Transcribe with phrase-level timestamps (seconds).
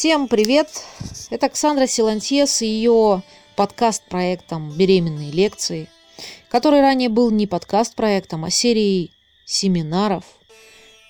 [0.00, 0.82] Всем привет!
[1.28, 3.22] Это Оксандра Силантьес и ее
[3.54, 5.90] подкаст-проектом «Беременные лекции»,
[6.48, 9.12] который ранее был не подкаст-проектом, а серией
[9.44, 10.24] семинаров,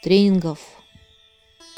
[0.02, 0.58] тренингов,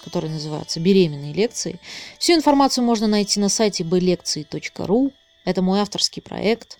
[0.02, 1.80] которые называются «Беременные лекции».
[2.18, 5.12] Всю информацию можно найти на сайте bлекции.ру.
[5.44, 6.78] Это мой авторский проект.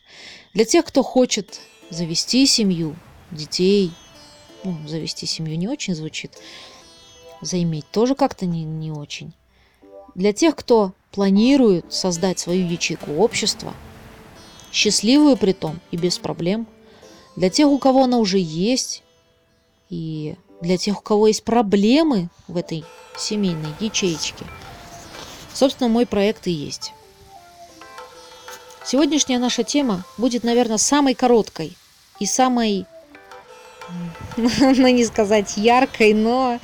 [0.54, 1.60] Для тех, кто хочет
[1.90, 2.96] завести семью,
[3.30, 3.92] детей,
[4.64, 6.38] ну, завести семью не очень звучит,
[7.42, 9.34] заиметь тоже как-то не, не очень.
[10.14, 13.75] Для тех, кто планирует создать свою ячейку общества,
[14.72, 16.66] счастливую при том и без проблем,
[17.36, 19.02] для тех, у кого она уже есть,
[19.88, 22.85] и для тех, у кого есть проблемы в этой
[23.16, 24.44] семейной ячеечке,
[25.54, 26.93] собственно, мой проект и есть.
[28.85, 31.76] Сегодняшняя наша тема будет, наверное, самой короткой
[32.19, 32.84] и самой,
[34.36, 36.58] ну не сказать яркой, но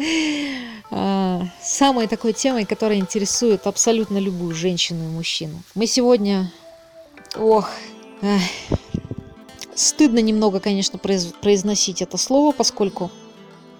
[0.91, 5.63] самой такой темой, которая интересует абсолютно любую женщину и мужчину.
[5.75, 6.51] Мы сегодня,
[7.37, 7.69] ох,
[8.23, 8.43] эх,
[9.75, 13.11] стыдно немного, конечно, произ, произносить это слово, поскольку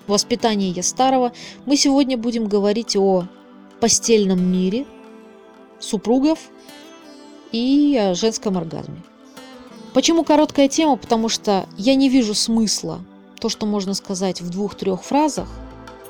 [0.07, 1.33] воспитание я старого.
[1.67, 3.25] Мы сегодня будем говорить о
[3.81, 4.87] постельном мире
[5.81, 6.39] супругов
[7.53, 9.03] и о женском оргазме.
[9.95, 10.97] Почему короткая тема?
[10.97, 13.01] Потому что я не вижу смысла
[13.41, 15.49] то, что можно сказать в двух-трех фразах,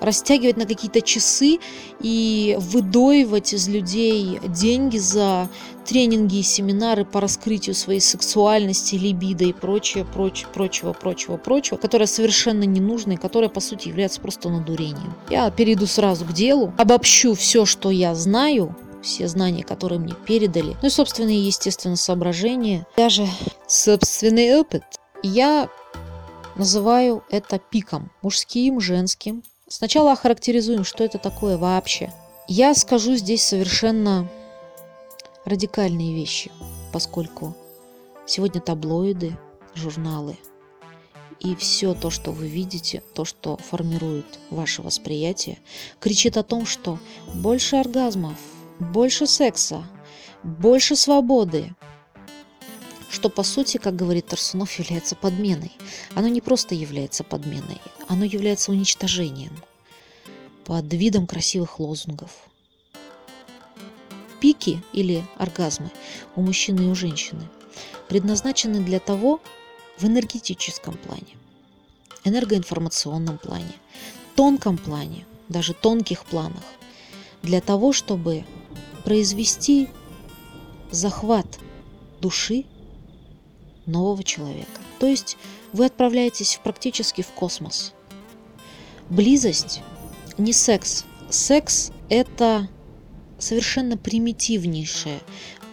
[0.00, 1.58] растягивать на какие-то часы
[2.00, 5.48] и выдоивать из людей деньги за
[5.86, 12.06] тренинги и семинары по раскрытию своей сексуальности, либидо и прочее, прочее, прочего, прочего, прочего, которое
[12.06, 15.14] совершенно не нужно и которое, по сути, является просто надурением.
[15.30, 20.76] Я перейду сразу к делу, обобщу все, что я знаю, все знания, которые мне передали,
[20.82, 23.26] ну и собственные, естественно, соображения, даже
[23.66, 24.82] собственный опыт.
[25.22, 25.68] Я
[26.56, 29.42] называю это пиком, мужским, женским.
[29.68, 32.12] Сначала охарактеризуем, что это такое вообще.
[32.46, 34.26] Я скажу здесь совершенно
[35.44, 36.50] радикальные вещи,
[36.92, 37.54] поскольку
[38.26, 39.36] сегодня таблоиды,
[39.74, 40.38] журналы
[41.40, 45.58] и все то, что вы видите, то, что формирует ваше восприятие,
[46.00, 46.98] кричит о том, что
[47.34, 48.36] больше оргазмов,
[48.80, 49.84] больше секса,
[50.42, 51.74] больше свободы,
[53.10, 55.72] что по сути, как говорит Тарсунов, является подменой.
[56.14, 59.52] Оно не просто является подменой, оно является уничтожением
[60.64, 62.30] под видом красивых лозунгов.
[64.40, 65.90] Пики или оргазмы
[66.36, 67.48] у мужчины и у женщины
[68.08, 69.40] предназначены для того
[69.98, 71.36] в энергетическом плане,
[72.24, 73.72] энергоинформационном плане,
[74.36, 76.62] тонком плане, даже тонких планах,
[77.42, 78.44] для того, чтобы
[79.04, 79.88] произвести
[80.90, 81.46] захват
[82.20, 82.64] души
[83.88, 84.80] нового человека.
[84.98, 85.36] То есть
[85.72, 87.92] вы отправляетесь практически в космос.
[89.10, 89.82] Близость
[90.36, 91.04] не секс.
[91.30, 92.68] Секс– это
[93.38, 95.20] совершенно примитивнейшее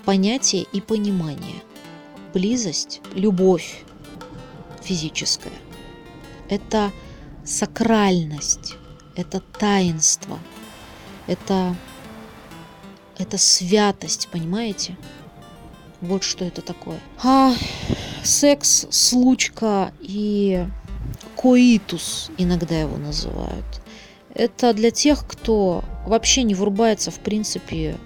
[0.05, 1.61] понятие и понимание.
[2.33, 3.83] Близость, любовь
[4.83, 5.53] физическая–
[6.49, 6.91] это
[7.43, 8.75] сакральность,
[9.15, 10.39] это таинство,
[11.27, 11.75] это
[13.17, 14.97] это святость, понимаете?
[16.01, 16.99] Вот что это такое.
[17.23, 17.53] А
[18.25, 20.65] секс, случка и
[21.35, 23.65] коитус иногда его называют.
[24.33, 27.97] Это для тех, кто вообще не врубается в принципе,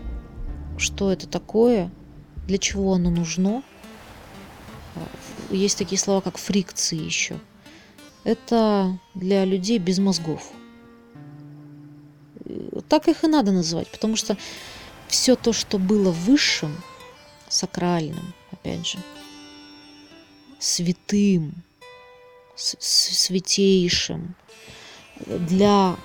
[0.78, 1.90] что это такое,
[2.46, 3.64] для чего оно нужно.
[5.50, 7.40] Есть такие слова, как фрикции еще.
[8.24, 10.52] Это для людей без мозгов.
[12.88, 14.38] Так их и надо называть, потому что
[15.08, 16.76] все то, что было высшим,
[17.48, 19.00] сакральным, опять же,
[20.60, 21.64] святым,
[22.56, 24.36] святейшим,
[25.26, 25.96] для...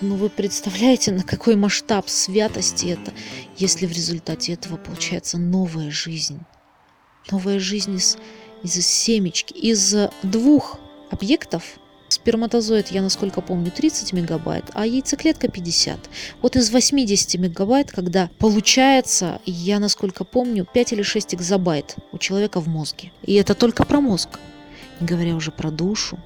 [0.00, 3.12] Ну, вы представляете, на какой масштаб святости это,
[3.56, 6.40] если в результате этого получается новая жизнь.
[7.30, 8.18] Новая жизнь из,
[8.62, 10.78] из семечки, из двух
[11.10, 11.64] объектов–
[12.24, 16.08] Сперматозоид, я насколько помню, 30 мегабайт, а яйцеклетка 50.
[16.40, 22.62] Вот из 80 мегабайт, когда получается, я насколько помню, 5 или 6 экзобайт у человека
[22.62, 23.12] в мозге.
[23.24, 24.40] И это только про мозг.
[25.00, 26.18] Не говоря уже про душу,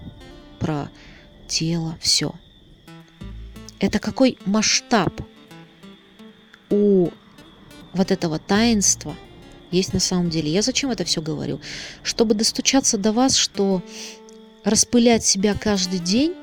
[0.61, 0.89] про
[1.49, 2.33] тело, все.
[3.81, 5.21] Это какой масштаб
[6.71, 7.09] у
[7.93, 9.17] вот этого таинства
[9.73, 10.49] есть на самом деле.
[10.49, 11.61] Я зачем это все говорю?
[12.05, 13.83] Чтобы достучаться до вас, что
[14.65, 16.35] распылять себя каждый день,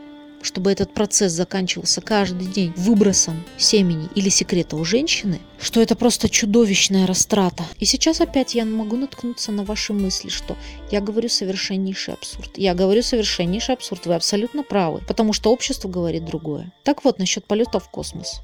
[0.45, 6.29] чтобы этот процесс заканчивался каждый день выбросом семени или секрета у женщины, что это просто
[6.29, 7.63] чудовищная растрата.
[7.79, 10.56] И сейчас опять я могу наткнуться на ваши мысли, что
[10.91, 12.57] я говорю совершеннейший абсурд.
[12.57, 16.71] Я говорю совершеннейший абсурд, вы абсолютно правы, потому что общество говорит другое.
[16.83, 18.41] Так вот, насчет полета в космос.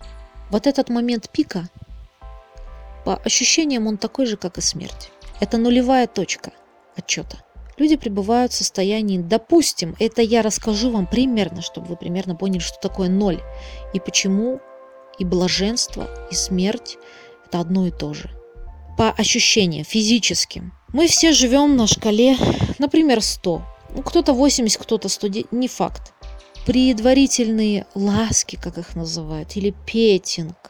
[0.50, 1.70] Вот этот момент пика,
[3.06, 5.12] по ощущениям, он такой же, как и смерть.
[5.40, 6.52] Это нулевая точка
[6.96, 7.44] отчета.
[7.82, 12.78] Люди пребывают в состоянии, допустим, это я расскажу вам примерно, чтобы вы примерно поняли, что
[12.80, 13.42] такое ноль
[13.96, 14.60] и почему
[15.18, 17.00] и блаженство, и смерть–
[17.48, 18.30] это одно и то же.
[19.00, 20.74] По ощущениям, физическим.
[20.94, 22.38] Мы все живем на шкале,
[22.78, 23.64] например, 100.
[23.96, 26.14] Ну, кто-то 80, кто-то 100, не факт.
[26.68, 30.70] Предварительные ласки, как их называют, или петинг,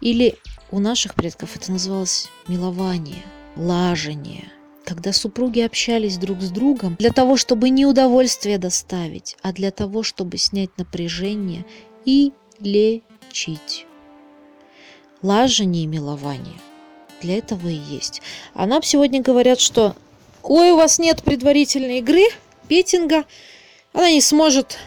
[0.00, 0.36] или
[0.70, 3.24] у наших предков это называлось милование,
[3.56, 4.52] лажение–
[4.88, 10.02] когда супруги общались друг с другом для того, чтобы не удовольствие доставить, а для того,
[10.02, 11.66] чтобы снять напряжение
[12.06, 13.84] и лечить.
[15.20, 16.58] Лажение и милование
[17.20, 18.22] для этого и есть.
[18.54, 19.94] А нам сегодня говорят, что
[20.42, 22.24] ой, у вас нет предварительной игры,
[22.66, 23.26] петинга,
[23.92, 24.78] она не сможет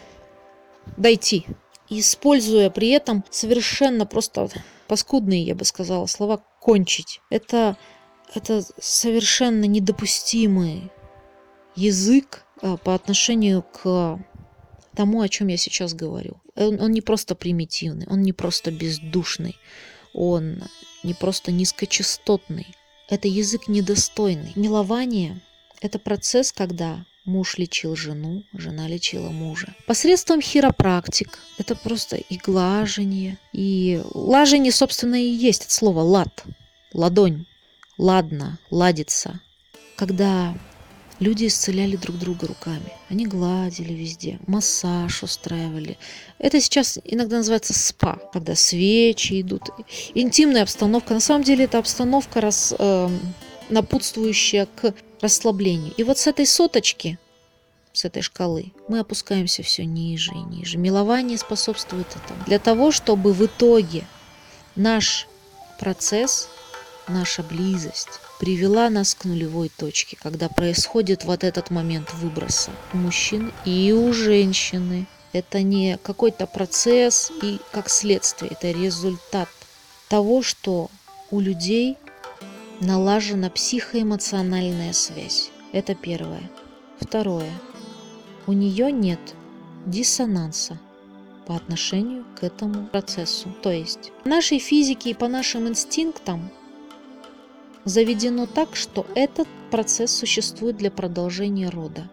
[0.98, 1.46] дойти.
[1.90, 4.50] Используя при этом совершенно просто
[4.88, 7.22] паскудные, я бы сказала, слова «кончить».
[7.30, 7.78] Это
[8.34, 10.92] это совершенно недопустимый
[11.76, 14.20] язык а, по отношению к
[14.96, 16.42] тому, о чем я сейчас говорю.
[16.56, 19.58] Он, он не просто примитивный, он не просто бездушный,
[20.14, 20.64] он
[21.04, 22.68] не просто низкочастотный.
[23.10, 24.54] Это язык недостойный.
[24.56, 25.42] Милование–
[25.82, 29.76] это процесс, когда муж лечил жену, жена лечила мужа.
[29.86, 36.44] Посредством хиропрактик– это просто и глажение, и лажение, собственно, и есть от слова «лад»,
[36.94, 37.46] ладонь
[38.02, 39.40] ладно, ладится,
[39.96, 40.56] когда
[41.20, 42.92] люди исцеляли друг друга руками.
[43.10, 46.00] Они гладили везде, массаж устраивали.
[46.40, 49.70] Это сейчас иногда называется спа, когда свечи идут.
[50.16, 51.14] Интимная обстановка.
[51.14, 53.10] На самом деле это обстановка, рас, э,
[53.70, 55.94] напутствующая к расслаблению.
[55.96, 57.20] И вот с этой соточки,
[57.94, 60.80] с этой шкалы, мы опускаемся все ниже и ниже.
[60.80, 62.44] Милование способствует этому.
[62.48, 64.08] Для того, чтобы в итоге
[64.76, 65.28] наш
[65.80, 66.50] процесс
[67.12, 73.52] наша близость привела нас к нулевой точке, когда происходит вот этот момент выброса у мужчин
[73.66, 75.06] и у женщины.
[75.34, 79.48] Это не какой-то процесс и как следствие, это результат
[80.10, 80.90] того, что
[81.30, 81.98] у людей
[82.82, 85.52] налажена психоэмоциональная связь.
[85.72, 86.50] Это первое.
[87.00, 87.52] Второе.
[88.48, 89.20] У нее нет
[89.86, 90.80] диссонанса
[91.46, 93.50] по отношению к этому процессу.
[93.62, 96.52] То есть в нашей физике и по нашим инстинктам
[97.86, 102.10] заведено так, что этот процесс существует для продолжения рода.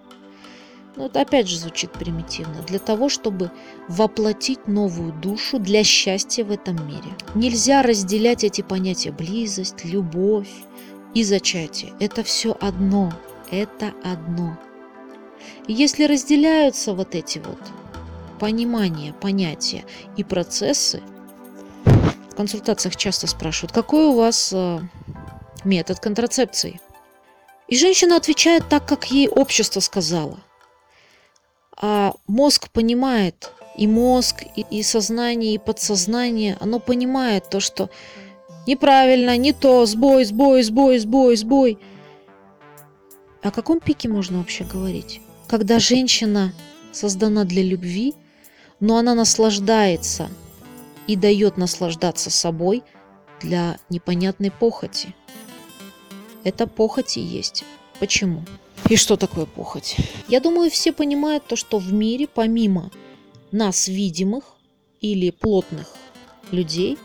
[0.97, 2.63] Но это опять же звучит примитивно.
[2.67, 3.53] Для того, чтобы
[3.89, 7.17] воплотить новую душу для счастья в этом мире.
[7.37, 10.51] Нельзя разделять эти понятия близость, любовь
[11.15, 11.93] и зачатие.
[12.01, 13.13] Это все одно.
[13.51, 14.59] Это одно.
[15.69, 17.61] Если разделяются вот эти вот
[18.41, 19.85] понимания, понятия
[20.17, 21.01] и процессы,
[21.85, 24.81] в консультациях часто спрашивают, какой у вас э,
[25.69, 26.81] метод контрацепции.
[27.69, 30.39] И женщина отвечает так, как ей общество сказала.
[31.77, 37.91] А мозг понимает, и мозг, и, и сознание, и подсознание, оно понимает то, что
[38.67, 41.79] неправильно, не то, сбой, сбой, сбой, сбой, сбой.
[43.43, 45.21] О каком пике можно вообще говорить?
[45.47, 46.53] Когда женщина
[46.91, 48.15] создана для любви,
[48.81, 50.29] но она наслаждается
[51.07, 52.83] и дает наслаждаться собой
[53.41, 55.15] для непонятной похоти–
[56.45, 57.65] это похоть и есть.
[57.99, 58.45] Почему?
[58.89, 59.97] И что такое похоть?
[60.29, 62.91] Я думаю, все понимают то, что в мире помимо
[63.51, 64.45] нас видимых
[65.01, 65.93] или плотных
[66.51, 66.97] людей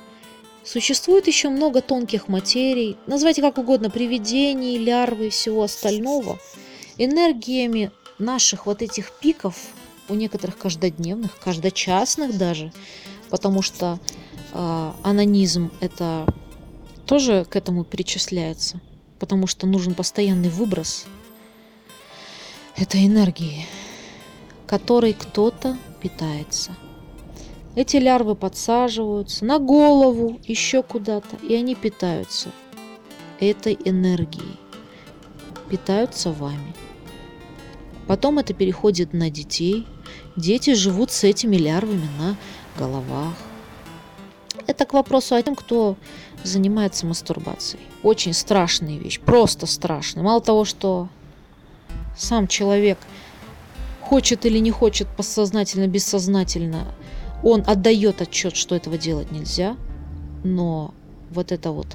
[0.64, 6.40] существует еще много тонких материй, называйте как угодно, привидений, лярвы и всего остального,
[6.98, 9.56] энергиями наших вот этих пиков,
[10.10, 12.72] у некоторых каждодневных, каждочасных даже,
[13.30, 14.00] потому что
[14.54, 16.26] э, анонизм это
[17.06, 18.80] тоже к этому причисляется–
[19.24, 21.06] потому что нужен постоянный выброс
[22.76, 23.66] этой энергии,
[24.68, 26.76] которой кто-то питается.
[27.74, 32.50] Эти лярвы подсаживаются на голову, еще куда-то, и они питаются
[33.40, 34.60] этой энергией,
[35.70, 36.76] питаются вами.
[38.08, 39.88] Потом это переходит на детей.
[40.36, 42.36] Дети живут с этими лярвами на
[42.78, 43.36] головах.
[44.68, 45.98] Это к вопросу о том, кто
[46.44, 47.84] занимается мастурбацией.
[48.02, 50.24] Очень страшная вещь, просто страшная.
[50.24, 51.10] Мало того, что
[52.18, 52.98] сам человек
[54.02, 56.88] хочет или не хочет, подсознательно, бессознательно,
[57.44, 59.76] он отдает отчет, что этого делать нельзя,
[60.44, 60.94] но
[61.30, 61.88] вот это вот,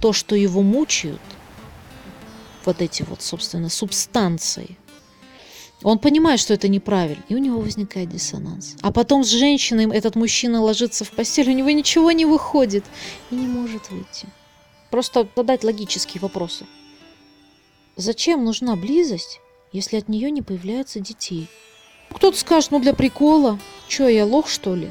[0.00, 1.20] то, что его мучают,
[2.64, 4.76] вот эти вот, собственно, субстанции,
[5.82, 8.76] Он понимает, что это неправильно, и у него возникает диссонанс.
[8.82, 12.84] А потом с женщиной этот мужчина ложится в постель, у него ничего не выходит
[13.30, 14.28] и не может выйти.
[14.90, 16.66] Просто задать логические вопросы.
[17.96, 19.40] Зачем нужна близость,
[19.72, 21.48] если от нее не появляется детей?
[22.10, 23.58] Кто-то скажет, ну для прикола.
[23.88, 24.90] Че, я лох, что ли?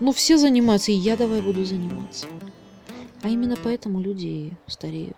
[0.00, 2.26] Ну все занимаются, и я давай буду заниматься.
[3.22, 5.16] А именно поэтому люди и стареют.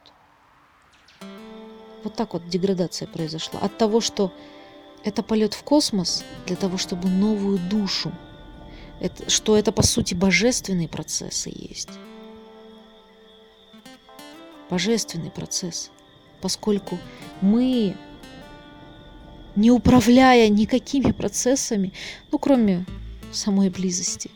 [2.04, 3.60] Вот так вот деградация произошла.
[3.60, 4.32] От того, что
[5.04, 8.12] это полет в космос для того, чтобы новую душу.
[9.00, 11.90] Это, что это, по сути, божественные процессы есть.
[14.70, 15.90] Божественный процесс.
[16.40, 16.98] Поскольку
[17.40, 17.96] мы,
[19.56, 21.92] не управляя никакими процессами,
[22.30, 22.84] ну, кроме
[23.32, 24.30] самой близости,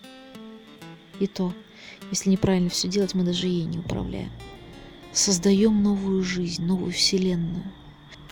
[1.19, 1.53] и то,
[2.11, 4.31] если неправильно все делать, мы даже ей не управляем.
[5.13, 7.73] Создаем новую жизнь, новую вселенную.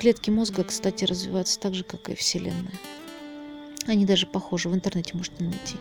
[0.00, 2.72] Клетки мозга, кстати, развиваются так же, как и Вселенная.
[3.86, 5.76] Они даже похожи, в интернете можете найти.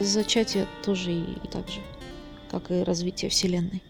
[0.00, 1.80] Зачатие тоже и, так же,
[2.50, 3.82] как и развитие Вселенной.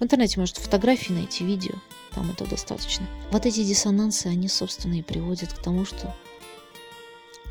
[0.00, 1.74] В интернете можете фотографии найти, видео,
[2.14, 3.06] там это достаточно.
[3.30, 6.16] Вот эти диссонансы, они, собственно, и приводят к тому, что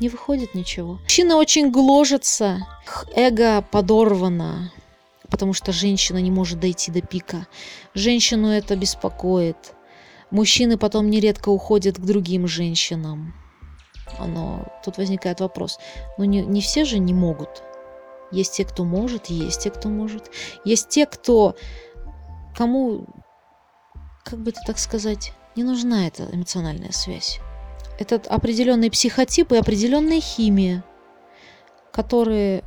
[0.00, 0.94] не выходит ничего.
[1.04, 2.66] Мужчина очень гложется,
[3.14, 4.72] эго подорвано,
[5.30, 7.46] потому что женщина не может дойти до пика.
[7.94, 9.56] Женщину это беспокоит.
[10.30, 13.34] Мужчины потом нередко уходят к другим женщинам.
[14.18, 15.78] Но тут возникает вопрос.
[16.18, 17.62] Ну не, не все же не могут.
[18.30, 20.30] Есть те, кто может, есть те, кто может.
[20.64, 21.56] Есть те, кто...
[22.56, 23.06] Кому,
[24.24, 27.40] как бы это так сказать, не нужна эта эмоциональная связь.
[27.98, 30.84] Это определенные психотипы и определенная химия,
[31.92, 32.62] которые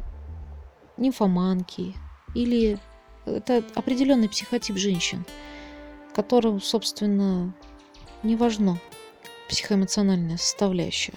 [0.98, 1.96] нимфоманки
[2.34, 2.80] или
[3.26, 5.26] это определенный психотип женщин–
[6.18, 7.54] которым, собственно,
[8.24, 8.80] не важно
[9.50, 11.14] психоэмоциональная составляющая.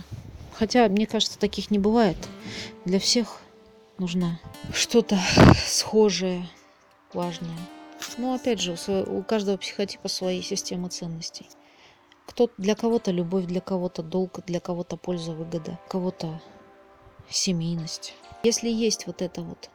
[0.52, 2.18] Хотя, мне кажется, таких не бывает.
[2.84, 3.40] Для всех
[3.96, 4.38] нужна
[4.74, 5.18] что-то
[5.56, 6.46] схожее,
[7.14, 7.56] важное.
[8.18, 8.76] Но опять же,
[9.06, 11.48] у каждого психотипа свои системы ценностей.
[12.26, 16.42] Кто для кого-то любовь, для кого-то долг, для кого-то польза, выгода, кого-то
[17.30, 18.12] семейность.
[18.42, 19.70] Если есть вот эта вот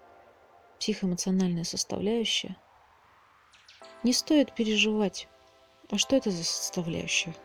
[0.79, 2.57] психоэмоциональная составляющая,
[4.05, 5.27] не стоит переживать.
[5.89, 7.35] А что это за составляющая?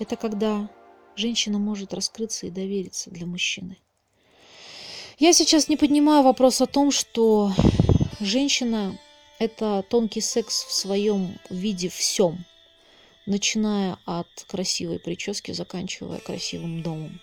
[0.00, 0.68] Это когда
[1.14, 3.78] женщина может раскрыться и довериться для мужчины.
[5.18, 7.52] Я сейчас не поднимаю вопрос о том, что
[8.18, 8.98] женщина–
[9.38, 12.44] это тонкий секс в своем виде всем,
[13.26, 17.20] начиная от красивой прически, заканчивая красивым домом.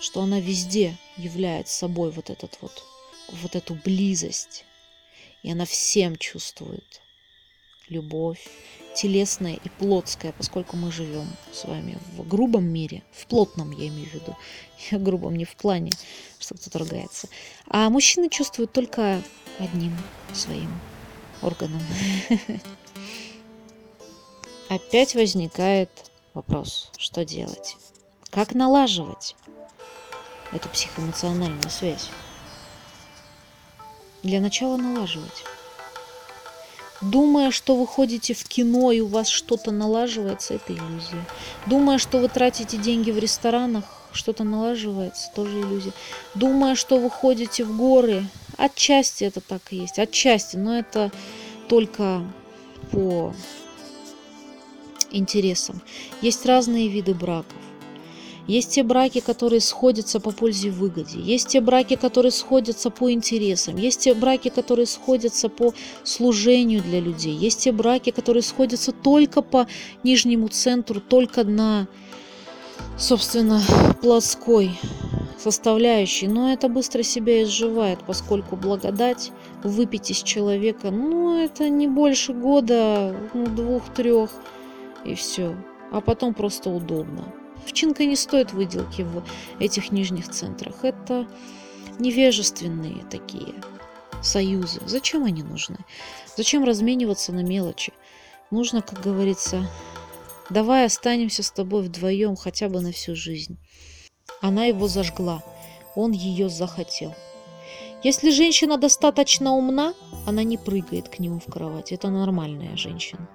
[0.00, 2.82] Что она везде является собой вот этот вот,
[3.28, 4.64] вот эту близость,
[5.46, 7.00] и она всем чувствует
[7.88, 8.48] любовь,
[8.96, 14.10] телесная и плотская, поскольку мы живем с вами в грубом мире, в плотном я имею
[14.10, 14.36] в виду,
[14.90, 15.92] я грубом не в плане,
[16.40, 17.28] что кто-то ругается,
[17.68, 19.22] а мужчины чувствуют только
[19.60, 19.96] одним
[20.34, 20.80] своим
[21.42, 21.80] органом.
[24.68, 27.76] Опять возникает вопрос, что делать?
[28.30, 29.36] Как налаживать
[30.52, 32.10] эту психоэмоциональную связь?
[34.26, 35.44] Для начала налаживать.
[37.00, 41.24] Думая, что вы ходите в кино и у вас что-то налаживается, это иллюзия.
[41.66, 45.92] Думая, что вы тратите деньги в ресторанах, что-то налаживается, тоже иллюзия.
[46.34, 48.24] Думая, что вы ходите в горы,
[48.56, 51.12] отчасти это так и есть, отчасти, но это
[51.68, 52.24] только
[52.90, 53.32] по
[55.12, 55.80] интересам.
[56.20, 57.65] Есть разные виды браков.
[58.46, 61.18] Есть те браки, которые сходятся по пользе и выгоде.
[61.18, 63.76] Есть те браки, которые сходятся по интересам.
[63.76, 65.74] Есть те браки, которые сходятся по
[66.04, 67.34] служению для людей.
[67.34, 69.66] Есть те браки, которые сходятся только по
[70.04, 71.88] нижнему центру, только на,
[72.96, 73.60] собственно,
[74.00, 74.78] плоской
[75.38, 76.28] составляющей.
[76.28, 79.32] Но это быстро себя изживает, поскольку благодать
[79.64, 84.30] выпить из человека, ну, это не больше года, ну, двух-трех,
[85.04, 85.56] и все.
[85.90, 87.32] А потом просто удобно.
[87.66, 89.24] Овчинка не стоит выделки в
[89.58, 90.84] этих нижних центрах.
[90.84, 91.26] Это
[91.98, 93.54] невежественные такие
[94.22, 94.80] союзы.
[94.86, 95.78] Зачем они нужны?
[96.36, 97.92] Зачем размениваться на мелочи?
[98.52, 99.68] Нужно, как говорится,
[100.48, 103.58] давай останемся с тобой вдвоем хотя бы на всю жизнь.
[104.40, 105.42] Она его зажгла,
[105.96, 107.16] он ее захотел.
[108.04, 109.94] Если женщина достаточно умна,
[110.24, 111.90] она не прыгает к нему в кровать.
[111.90, 113.28] Это нормальная женщина.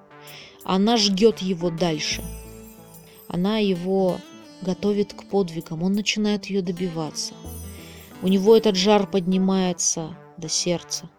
[0.64, 2.24] Она ждет его дальше–
[3.32, 4.20] она его
[4.62, 7.34] готовит к подвигам, он начинает ее добиваться.
[8.22, 11.10] У него этот жар поднимается до сердца.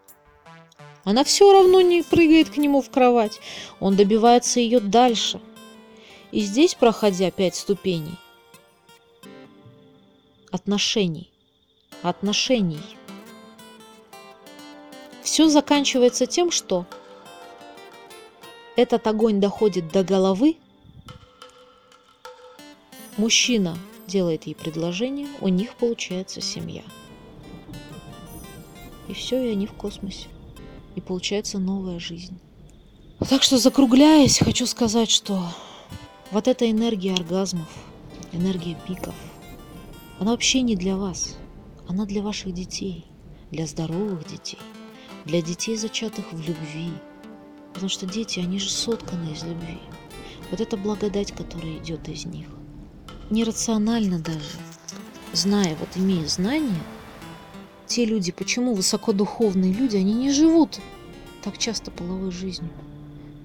[1.05, 3.41] Она все равно не прыгает к нему в кровать.
[3.81, 5.41] Он добивается ее дальше.
[6.33, 8.19] И здесь, проходя пять ступеней,
[10.51, 11.31] отношений.
[12.03, 12.83] Отношений.
[15.23, 16.85] Все заканчивается тем, что
[18.77, 20.57] этот огонь доходит до головы,
[23.23, 26.83] мужчина делает ей предложение, у них получается семья.
[29.09, 30.27] И все, и они в космосе.
[30.97, 32.41] И получается новая жизнь.
[33.31, 35.41] Так что закругляясь, хочу сказать, что
[36.33, 37.69] вот эта энергия оргазмов,
[38.33, 39.15] энергия пиков,
[40.19, 41.37] она вообще не для вас.
[41.87, 43.05] Она для ваших детей,
[43.53, 44.59] для здоровых детей,
[45.27, 46.91] для детей, зачатых в любви.
[47.73, 49.79] Потому что дети, они же сотканы из любви.
[50.51, 52.49] Вот эта благодать, которая идет из них.
[53.31, 54.41] Нерационально даже,
[55.33, 56.83] зная, вот имея знания,
[57.87, 60.81] те люди, почему высокодуховные люди, они не живут
[61.43, 62.71] так часто половой жизнью.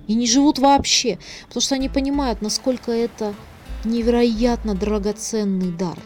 [0.08, 3.34] И не живут вообще, потому что они понимают, насколько это
[3.84, 6.00] невероятно драгоценный дар.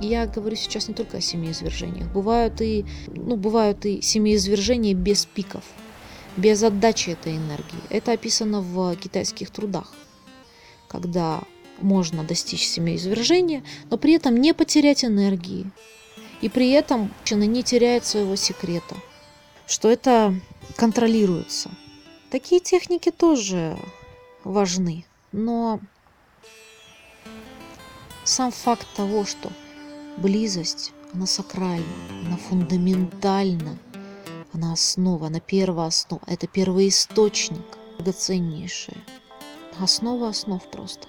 [0.00, 2.10] Я говорю сейчас не только о семиизвержениях.
[2.10, 5.64] Бывают и, ну, бывают и семиизвержения без пиков,
[6.36, 7.80] без отдачи этой энергии.
[7.90, 9.92] Это описано в китайских трудах,
[10.88, 11.42] когда
[11.80, 15.70] можно достичь семиизвержения, но при этом не потерять энергии.
[16.40, 18.96] И при этом не теряет своего секрета,
[19.66, 20.34] что это
[20.76, 21.70] контролируется.
[22.30, 23.76] Такие техники тоже
[24.44, 25.80] важны, но
[28.24, 29.50] сам факт того, что
[30.16, 31.84] близость, она сакральна,
[32.24, 33.76] она фундаментальна,
[34.52, 38.98] она основа, она первая основа, это первоисточник, драгоценнейшая,
[39.78, 41.08] основа основ просто,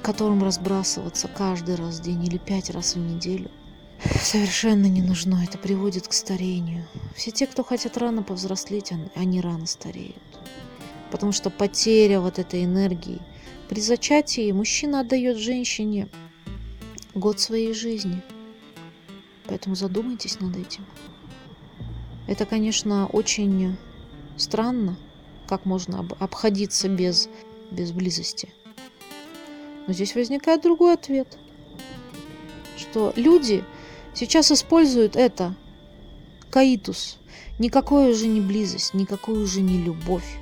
[0.00, 3.50] которым разбрасываться каждый раз в день или пять раз в неделю,
[4.22, 5.42] совершенно не нужно.
[5.44, 6.86] Это приводит к старению.
[7.14, 10.16] Все те, кто хотят рано повзрослеть, они рано стареют.
[11.10, 13.20] Потому что потеря вот этой энергии.
[13.68, 16.08] При зачатии мужчина отдает женщине
[17.14, 18.22] год своей жизни.
[19.46, 20.84] Поэтому задумайтесь над этим.
[22.26, 23.76] Это, конечно, очень
[24.36, 24.96] странно,
[25.48, 27.28] как можно обходиться без,
[27.72, 28.52] без близости.
[29.90, 31.36] Но здесь возникает другой ответ,
[32.76, 33.64] что люди
[34.14, 35.54] Сейчас используют это.
[36.50, 37.18] Каитус.
[37.58, 40.36] Никакой уже не близость, никакой уже не любовь,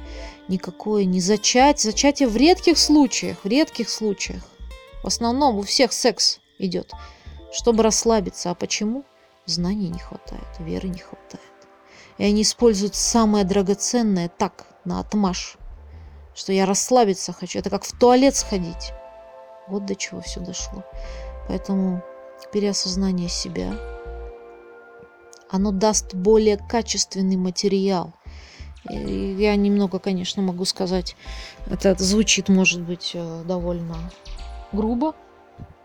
[0.49, 1.93] никакое не зачатие.
[1.93, 4.43] Зачатие в редких случаях, в редких случаях.
[5.03, 6.93] В основном у всех секс идет,
[7.53, 8.51] чтобы расслабиться.
[8.51, 9.05] А почему?
[9.47, 11.43] Знаний не хватает, веры не хватает.
[12.19, 15.57] И они используют самое драгоценное так, на отмаш,
[16.35, 17.59] что я расслабиться хочу.
[17.59, 18.93] Это как в туалет сходить.
[19.69, 20.85] Вот до чего все дошло.
[21.49, 22.03] Поэтому
[22.53, 23.75] переосознание себя.
[25.51, 28.13] Оно даст более качественный материал.
[28.91, 31.17] И я немного, конечно, могу сказать,
[31.67, 33.97] это звучит, может быть, э, довольно
[34.73, 35.15] грубо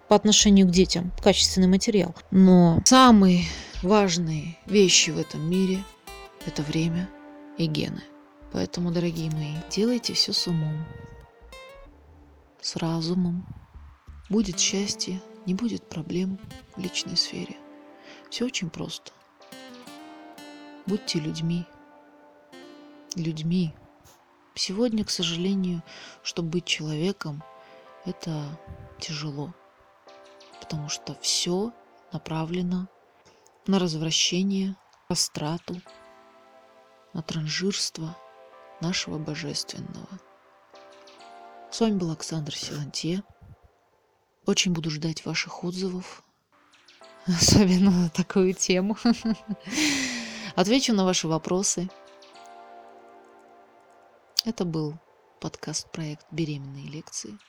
[0.08, 2.14] по отношению к детям, качественный материал.
[2.32, 3.46] Но самые
[3.82, 5.84] важные вещи в этом мире–
[6.46, 7.10] это время
[7.58, 8.04] и гены.
[8.52, 10.86] Поэтому, дорогие мои, делайте все с умом,
[12.62, 13.46] с разумом.
[14.30, 16.40] Будет счастье, не будет проблем
[16.76, 17.58] в личной сфере.
[18.30, 19.12] Все очень просто.
[20.86, 21.66] Будьте людьми.
[23.16, 23.74] Людьми.
[24.56, 25.84] Сегодня, к сожалению,
[26.24, 27.44] чтобы быть человеком,
[28.06, 28.60] это
[29.00, 29.54] тяжело.
[30.60, 31.74] Потому что все
[32.12, 32.88] направлено
[33.68, 34.76] на развращение,
[35.10, 35.82] растрату,
[37.14, 38.18] на транжирство
[38.82, 40.20] нашего божественного.
[41.72, 43.24] С вами был Александр Силантье.
[44.46, 46.24] Очень буду ждать ваших отзывов,
[47.28, 48.98] особенно на такую тему.
[50.56, 51.90] Отвечу на ваши вопросы.
[54.44, 55.00] Это был
[55.40, 57.40] подкаст-проект «Беременные лекции».